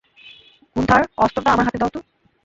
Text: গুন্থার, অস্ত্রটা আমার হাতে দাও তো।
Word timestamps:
গুন্থার, 0.75 1.03
অস্ত্রটা 1.17 1.49
আমার 1.51 1.65
হাতে 1.67 1.79
দাও 1.81 1.91
তো। 1.95 1.99